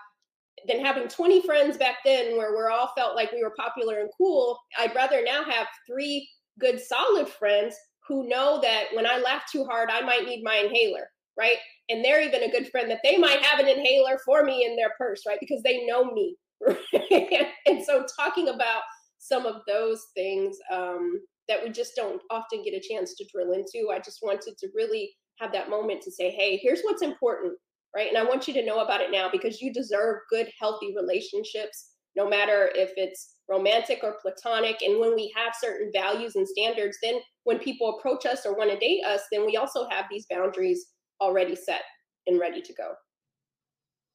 [0.68, 4.10] than having 20 friends back then where we're all felt like we were popular and
[4.16, 4.58] cool.
[4.78, 6.28] I'd rather now have three
[6.58, 7.74] good solid friends
[8.06, 11.56] who know that when I laugh too hard, I might need my inhaler, right?
[11.88, 14.76] And they're even a good friend that they might have an inhaler for me in
[14.76, 15.40] their purse, right?
[15.40, 16.36] Because they know me.
[17.66, 18.82] And so talking about
[19.18, 23.52] some of those things um, that we just don't often get a chance to drill
[23.52, 27.54] into, I just wanted to really have that moment to say, hey, here's what's important
[27.94, 28.08] right?
[28.08, 31.90] And I want you to know about it now because you deserve good, healthy relationships,
[32.16, 34.82] no matter if it's romantic or platonic.
[34.82, 38.70] And when we have certain values and standards, then when people approach us or want
[38.70, 40.86] to date us, then we also have these boundaries
[41.20, 41.82] already set
[42.26, 42.92] and ready to go.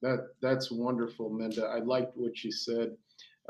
[0.01, 1.65] That that's wonderful, Minda.
[1.65, 2.95] I liked what you said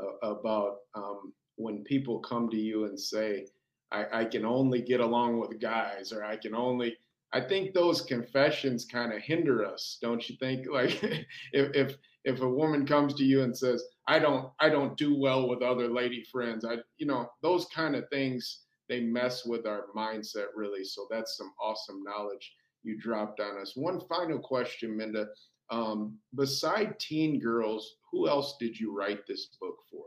[0.00, 3.46] uh, about um, when people come to you and say,
[3.92, 6.96] I, I can only get along with guys, or I can only
[7.32, 10.66] I think those confessions kind of hinder us, don't you think?
[10.72, 14.96] Like if if if a woman comes to you and says, "I don't I don't
[14.96, 19.44] do well with other lady friends," I you know those kind of things they mess
[19.44, 20.84] with our mindset really.
[20.84, 22.54] So that's some awesome knowledge
[22.84, 23.72] you dropped on us.
[23.76, 25.26] One final question, Minda.
[25.70, 30.04] Um, beside teen girls, who else did you write this book for?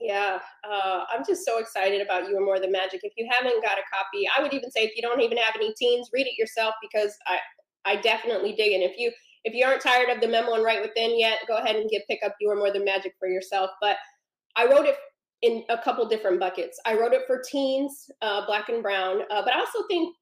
[0.00, 0.38] Yeah,
[0.68, 3.00] uh, I'm just so excited about You Are More Than Magic.
[3.02, 5.54] If you haven't got a copy, I would even say if you don't even have
[5.56, 7.38] any teens, read it yourself because I
[7.86, 8.82] I definitely dig it.
[8.82, 9.12] If you
[9.44, 12.06] if you aren't tired of the memo and right within yet, go ahead and get
[12.08, 13.70] pick up You Are More Than Magic for yourself.
[13.80, 13.96] But
[14.56, 14.96] I wrote it
[15.42, 16.78] in a couple different buckets.
[16.86, 20.14] I wrote it for teens, uh, black and brown, uh, but I also think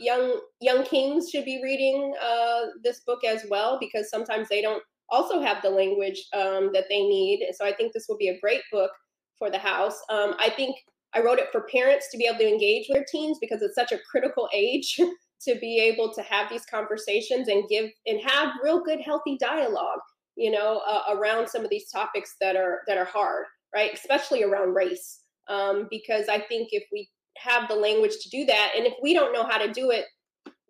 [0.00, 4.82] young young kings should be reading uh, this book as well because sometimes they don't
[5.10, 7.46] also have the language um, that they need.
[7.54, 8.90] So I think this will be a great book
[9.38, 10.00] for the house.
[10.10, 10.76] Um, I think
[11.14, 13.74] I wrote it for parents to be able to engage with their teens because it's
[13.74, 15.00] such a critical age
[15.42, 20.00] to be able to have these conversations and give and have real good healthy dialogue
[20.36, 24.42] you know uh, around some of these topics that are that are hard right especially
[24.42, 27.08] around race um, because i think if we
[27.40, 30.06] have the language to do that and if we don't know how to do it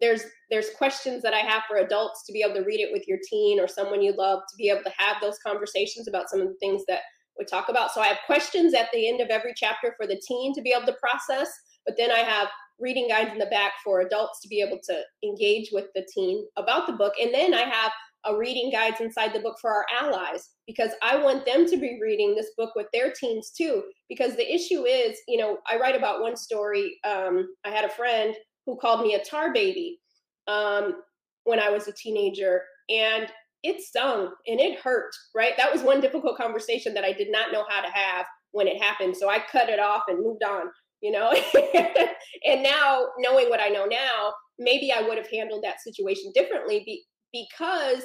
[0.00, 3.06] there's there's questions that i have for adults to be able to read it with
[3.08, 6.40] your teen or someone you love to be able to have those conversations about some
[6.40, 7.00] of the things that
[7.38, 10.20] We talk about, so I have questions at the end of every chapter for the
[10.26, 11.48] teen to be able to process,
[11.86, 12.48] but then I have
[12.80, 16.46] reading guides in the back for adults to be able to engage with the teen
[16.56, 17.14] about the book.
[17.20, 17.92] And then I have
[18.24, 21.98] a reading guides inside the book for our allies because I want them to be
[22.02, 23.84] reading this book with their teens too.
[24.08, 26.98] Because the issue is, you know, I write about one story.
[27.04, 28.34] Um, I had a friend
[28.66, 29.98] who called me a tar baby
[30.46, 31.02] um,
[31.44, 33.28] when I was a teenager, and
[33.62, 35.54] it stung and it hurt, right?
[35.56, 38.82] That was one difficult conversation that I did not know how to have when it
[38.82, 39.16] happened.
[39.16, 40.66] So I cut it off and moved on,
[41.00, 41.30] you know?
[42.44, 46.82] and now, knowing what I know now, maybe I would have handled that situation differently
[46.84, 48.02] be- because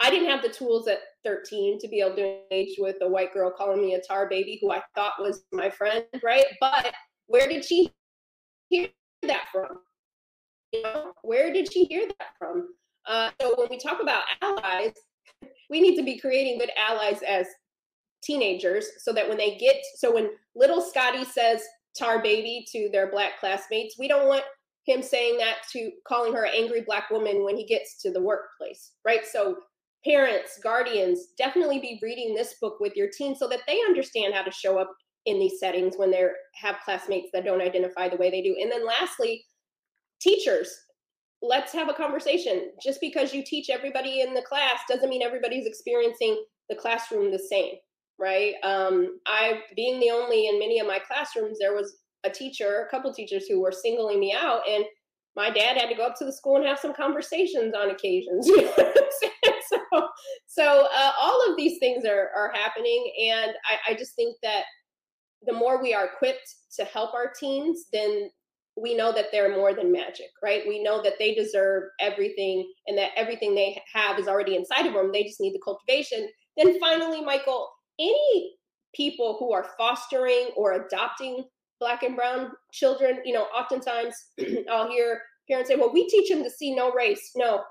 [0.00, 3.32] I didn't have the tools at 13 to be able to engage with a white
[3.32, 6.46] girl calling me a tar baby who I thought was my friend, right?
[6.60, 6.92] But
[7.26, 7.92] where did she
[8.68, 8.88] hear
[9.22, 9.78] that from?
[10.72, 12.68] You know, where did she hear that from?
[13.06, 14.92] Uh, so when we talk about allies,
[15.70, 17.46] we need to be creating good allies as
[18.24, 21.62] teenagers so that when they get, so when little Scotty says
[21.96, 24.44] tar baby to their black classmates, we don't want
[24.84, 28.22] him saying that to calling her an angry black woman when he gets to the
[28.22, 29.24] workplace, right?
[29.26, 29.56] So
[30.04, 34.42] parents, guardians, definitely be reading this book with your teen so that they understand how
[34.42, 34.92] to show up
[35.26, 38.56] in these settings when they have classmates that don't identify the way they do.
[38.60, 39.44] And then lastly,
[40.20, 40.68] teachers,
[41.42, 42.70] let's have a conversation.
[42.82, 47.38] Just because you teach everybody in the class doesn't mean everybody's experiencing the classroom the
[47.38, 47.74] same,
[48.18, 48.54] right?
[48.64, 52.90] Um, I, being the only in many of my classrooms, there was a teacher, a
[52.90, 54.84] couple teachers who were singling me out, and
[55.34, 58.48] my dad had to go up to the school and have some conversations on occasions.
[58.56, 58.92] You know
[59.68, 60.08] so,
[60.46, 64.64] so uh, all of these things are are happening, and I, I just think that
[65.46, 68.30] the more we are equipped to help our teens, then
[68.76, 70.62] we know that they're more than magic, right?
[70.66, 74.94] We know that they deserve everything and that everything they have is already inside of
[74.94, 75.10] them.
[75.12, 76.28] They just need the cultivation.
[76.56, 78.52] Then finally, Michael, any
[78.94, 81.44] people who are fostering or adopting
[81.82, 84.14] black and brown children, you know, oftentimes
[84.70, 87.32] I'll hear parents say, well, we teach them to see no race.
[87.34, 87.62] No,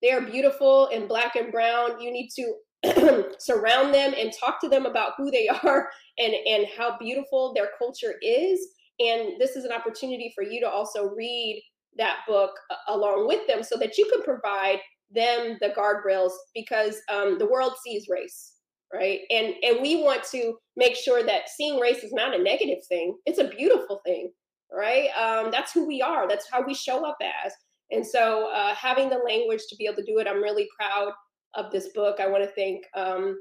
[0.00, 2.00] they are beautiful and black and brown.
[2.00, 6.66] You need to surround them and talk to them about who they are and, and
[6.78, 8.60] how beautiful their culture is
[9.00, 11.62] and this is an opportunity for you to also read
[11.96, 12.52] that book
[12.88, 14.78] along with them so that you can provide
[15.10, 18.51] them the guardrails because um, the world sees race
[18.92, 19.20] right?
[19.30, 23.16] And and we want to make sure that seeing race is not a negative thing
[23.26, 24.30] it's a beautiful thing
[24.74, 25.08] right?
[25.10, 27.52] Um, that's who we are that's how we show up as.
[27.90, 31.12] And so uh, having the language to be able to do it i'm really proud
[31.54, 32.18] of this book.
[32.20, 33.38] I want to thank um,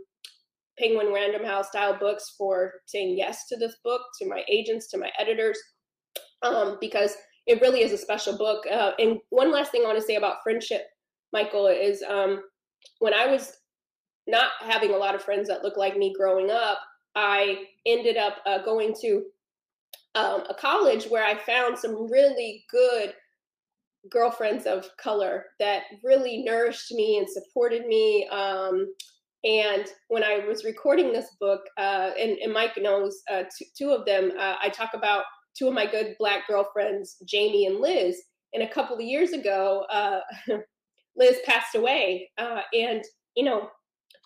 [0.77, 4.97] Penguin Random House Dial books for saying yes to this book, to my agents, to
[4.97, 5.59] my editors,
[6.41, 7.15] um, because
[7.47, 8.65] it really is a special book.
[8.71, 10.83] Uh, and one last thing I want to say about friendship,
[11.33, 12.41] Michael, is um,
[12.99, 13.53] when I was
[14.27, 16.79] not having a lot of friends that look like me growing up,
[17.15, 19.23] I ended up uh, going to
[20.15, 23.13] um, a college where I found some really good
[24.09, 28.27] girlfriends of color that really nourished me and supported me.
[28.29, 28.87] Um,
[29.43, 33.43] and when I was recording this book, uh, and, and, Mike knows uh,
[33.75, 35.23] two, of them, uh, I talk about
[35.57, 38.21] two of my good black girlfriends, Jamie and Liz.
[38.53, 40.19] And a couple of years ago, uh,
[41.15, 42.29] Liz passed away.
[42.37, 43.03] Uh, and,
[43.35, 43.69] you know,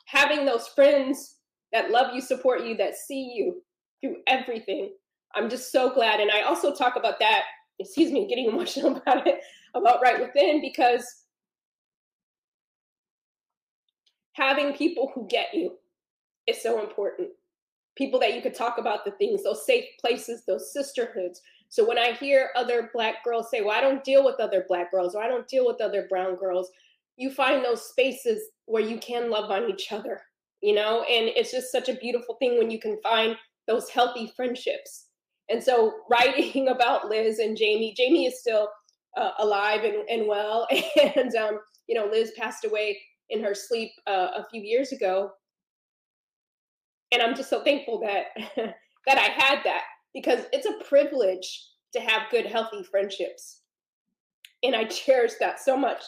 [0.06, 1.38] having those friends
[1.72, 3.62] that love you, support you, that see you
[4.02, 4.92] through everything,
[5.36, 6.20] I'm just so glad.
[6.20, 7.44] And I also talk about that,
[7.80, 9.42] excuse me, getting emotional about it,
[9.74, 11.04] about Right Within, because
[14.34, 15.78] having people who get you
[16.48, 17.30] is so important.
[17.98, 21.42] People that you could talk about the things, those safe places, those sisterhoods.
[21.70, 24.92] So when I hear other Black girls say, Well, I don't deal with other Black
[24.92, 26.70] girls, or I don't deal with other Brown girls,
[27.18, 30.22] you find those spaces where you can love on each other,
[30.62, 31.04] you know?
[31.04, 33.36] And it's just such a beautiful thing when you can find
[33.68, 35.08] those healthy friendships.
[35.50, 38.70] And so writing about Liz and Jamie, Jamie is still
[39.18, 40.68] uh, alive and, and well.
[41.16, 43.00] And, um, you know, Liz passed away
[43.30, 45.32] in her sleep uh, a few years ago
[47.12, 48.26] and i'm just so thankful that
[49.08, 53.62] that i had that because it's a privilege to have good healthy friendships
[54.64, 56.04] and i cherish that so much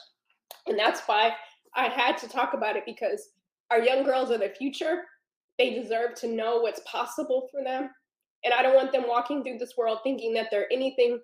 [0.67, 1.31] and that's why
[1.75, 3.29] i had to talk about it because
[3.71, 5.03] our young girls are the future
[5.57, 7.89] they deserve to know what's possible for them
[8.43, 11.19] and i don't want them walking through this world thinking that there anything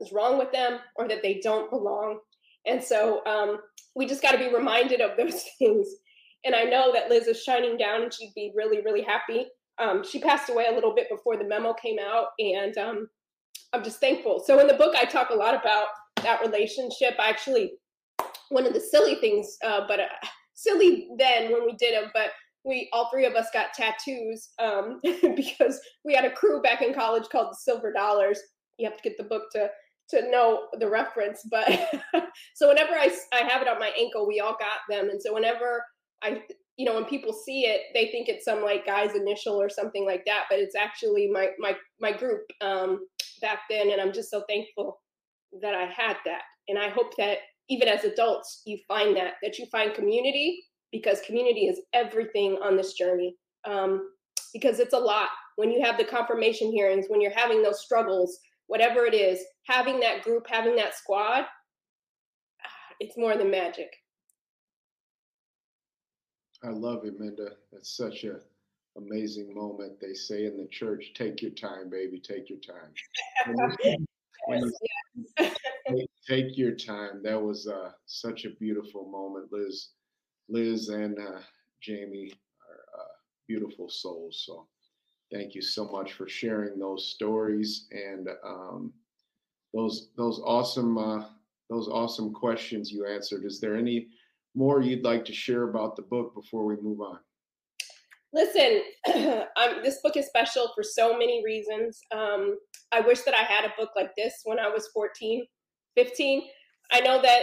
[0.00, 2.18] is wrong with them or that they don't belong
[2.66, 3.58] and so um,
[3.94, 5.88] we just got to be reminded of those things.
[6.44, 9.46] And I know that Liz is shining down and she'd be really, really happy.
[9.78, 13.08] Um, she passed away a little bit before the memo came out, and um,
[13.72, 14.42] I'm just thankful.
[14.44, 15.86] So in the book, I talk a lot about
[16.22, 17.14] that relationship.
[17.18, 17.72] I Actually,
[18.52, 22.30] one of the silly things, uh, but uh, silly then when we did them, but
[22.64, 25.00] we all three of us got tattoos um,
[25.36, 28.38] because we had a crew back in college called the Silver Dollars.
[28.78, 29.68] You have to get the book to
[30.10, 31.66] to know the reference, but
[32.54, 35.32] so whenever I I have it on my ankle, we all got them, and so
[35.32, 35.84] whenever
[36.22, 36.42] I
[36.76, 40.04] you know when people see it, they think it's some like guy's initial or something
[40.04, 43.06] like that, but it's actually my my my group um,
[43.40, 45.00] back then, and I'm just so thankful
[45.62, 47.38] that I had that, and I hope that
[47.72, 50.62] even as adults you find that that you find community
[50.92, 53.34] because community is everything on this journey.
[53.64, 54.10] Um,
[54.52, 58.38] because it's a lot when you have the confirmation hearings, when you're having those struggles,
[58.66, 61.44] whatever it is, having that group, having that squad,
[63.00, 63.88] it's more than magic.
[66.62, 67.52] I love it, Minda.
[67.72, 68.36] That's such a
[68.96, 70.00] amazing moment.
[70.00, 72.20] They say in the church, "Take your time, baby.
[72.20, 72.92] Take your time."
[74.48, 74.70] yes,
[75.38, 75.56] yes.
[75.88, 77.22] Take, take, your time.
[77.22, 79.90] That was uh, such a beautiful moment, Liz.
[80.48, 81.40] Liz and uh,
[81.80, 82.32] Jamie
[82.68, 83.12] are uh,
[83.48, 84.44] beautiful souls.
[84.46, 84.66] So
[85.32, 88.92] thank you so much for sharing those stories and um,
[89.72, 91.24] those those awesome uh,
[91.70, 93.44] those awesome questions you answered.
[93.44, 94.08] Is there any
[94.54, 97.18] more you'd like to share about the book before we move on?
[98.34, 98.82] Listen,
[99.56, 102.00] um, this book is special for so many reasons.
[102.12, 102.58] Um,
[102.90, 105.44] I wish that I had a book like this when I was 14,
[105.96, 106.42] 15.
[106.92, 107.42] I know that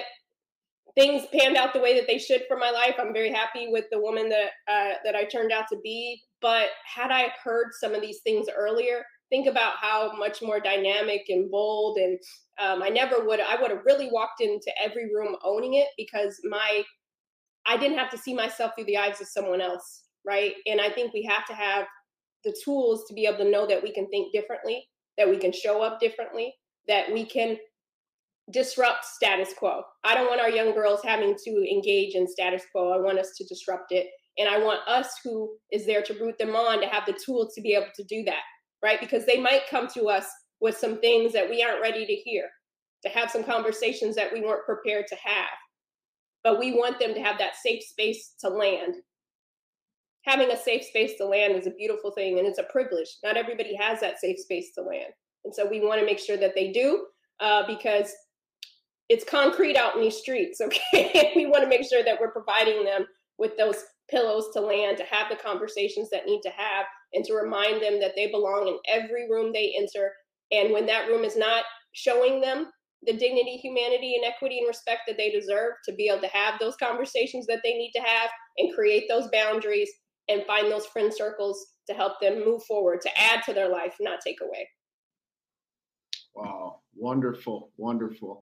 [0.96, 2.96] things panned out the way that they should for my life.
[3.00, 6.22] I'm very happy with the woman that uh, that I turned out to be.
[6.42, 11.24] But had I heard some of these things earlier, think about how much more dynamic
[11.30, 12.18] and bold and
[12.60, 13.40] um, I never would.
[13.40, 16.84] I would have really walked into every room owning it because my
[17.66, 20.54] I didn't have to see myself through the eyes of someone else, right?
[20.66, 21.86] And I think we have to have
[22.44, 24.88] the tools to be able to know that we can think differently,
[25.18, 26.54] that we can show up differently,
[26.88, 27.58] that we can
[28.52, 29.84] disrupt status quo.
[30.04, 32.92] I don't want our young girls having to engage in status quo.
[32.92, 34.08] I want us to disrupt it.
[34.38, 37.54] And I want us who is there to root them on to have the tools
[37.56, 38.42] to be able to do that,
[38.84, 39.00] right?
[39.00, 40.26] Because they might come to us
[40.62, 42.50] with some things that we aren't ready to hear,
[43.04, 45.50] to have some conversations that we weren't prepared to have.
[46.44, 48.96] But we want them to have that safe space to land.
[50.26, 53.10] Having a safe space to land is a beautiful thing and it's a privilege.
[53.24, 55.12] Not everybody has that safe space to land.
[55.44, 57.06] And so we want to make sure that they do
[57.40, 58.12] uh, because
[59.10, 60.62] it's concrete out in these streets,
[60.94, 61.34] okay?
[61.36, 63.06] we want to make sure that we're providing them
[63.38, 67.34] with those pillows to land, to have the conversations that need to have, and to
[67.34, 70.12] remind them that they belong in every room they enter.
[70.52, 72.68] And when that room is not showing them
[73.04, 76.60] the dignity, humanity, and equity and respect that they deserve, to be able to have
[76.60, 79.90] those conversations that they need to have and create those boundaries
[80.28, 83.96] and find those friend circles to help them move forward, to add to their life,
[84.00, 84.68] not take away.
[86.36, 88.44] Wow, wonderful, wonderful.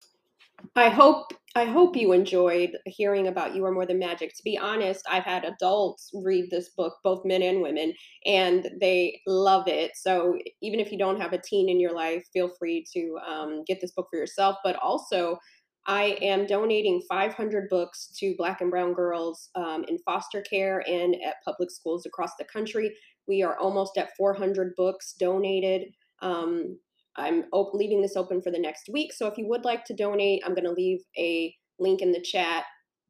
[0.75, 4.35] I hope I hope you enjoyed hearing about You Are More Than Magic.
[4.35, 7.93] To be honest, I've had adults read this book, both men and women,
[8.25, 9.91] and they love it.
[9.95, 13.63] So even if you don't have a teen in your life, feel free to um,
[13.67, 14.57] get this book for yourself.
[14.63, 15.37] But also,
[15.85, 21.15] I am donating 500 books to Black and Brown girls um, in foster care and
[21.23, 22.95] at public schools across the country.
[23.27, 25.89] We are almost at 400 books donated.
[26.21, 26.79] Um,
[27.17, 29.13] I'm op- leaving this open for the next week.
[29.13, 32.21] So if you would like to donate, I'm going to leave a link in the
[32.21, 32.63] chat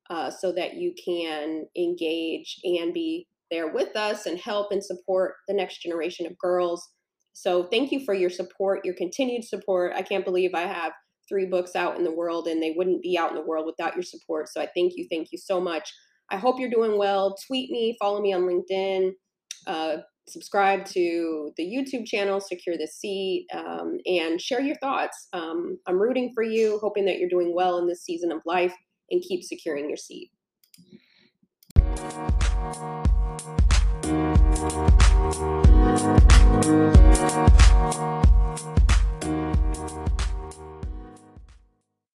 [0.09, 5.35] uh, so that you can engage and be there with us and help and support
[5.47, 6.87] the next generation of girls.
[7.33, 9.93] So thank you for your support, your continued support.
[9.95, 10.93] I can't believe I have
[11.29, 13.95] three books out in the world and they wouldn't be out in the world without
[13.95, 14.49] your support.
[14.49, 15.91] So I thank you, thank you so much.
[16.31, 17.35] I hope you're doing well.
[17.47, 19.11] Tweet me, follow me on LinkedIn.
[19.65, 19.97] Uh,
[20.27, 25.27] subscribe to the YouTube channel, Secure the Seat, um, and share your thoughts.
[25.33, 28.73] Um, I'm rooting for you, hoping that you're doing well in this season of life,
[29.11, 30.31] and keep securing your seat.